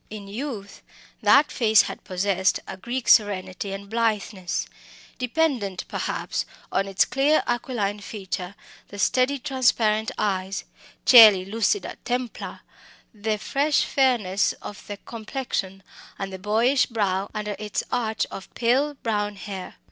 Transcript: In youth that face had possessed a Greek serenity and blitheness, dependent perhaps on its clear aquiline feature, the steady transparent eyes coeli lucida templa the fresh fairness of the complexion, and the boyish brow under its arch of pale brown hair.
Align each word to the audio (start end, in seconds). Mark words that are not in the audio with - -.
In 0.09 0.27
youth 0.27 0.81
that 1.21 1.51
face 1.51 1.83
had 1.83 2.03
possessed 2.03 2.59
a 2.67 2.75
Greek 2.75 3.07
serenity 3.07 3.71
and 3.71 3.87
blitheness, 3.87 4.65
dependent 5.19 5.87
perhaps 5.87 6.43
on 6.71 6.87
its 6.87 7.05
clear 7.05 7.43
aquiline 7.45 7.99
feature, 7.99 8.55
the 8.87 8.97
steady 8.97 9.37
transparent 9.37 10.09
eyes 10.17 10.63
coeli 11.05 11.45
lucida 11.45 11.97
templa 12.03 12.61
the 13.13 13.37
fresh 13.37 13.83
fairness 13.85 14.53
of 14.53 14.87
the 14.87 14.97
complexion, 14.97 15.83
and 16.17 16.33
the 16.33 16.39
boyish 16.39 16.87
brow 16.87 17.29
under 17.35 17.55
its 17.59 17.83
arch 17.91 18.25
of 18.31 18.51
pale 18.55 18.95
brown 18.95 19.35
hair. 19.35 19.75